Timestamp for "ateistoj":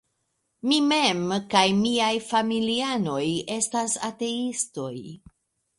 4.13-4.95